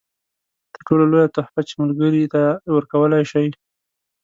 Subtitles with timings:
[0.73, 3.47] تر ټولو لویه تحفه چې ملګري ته یې ورکولای شئ.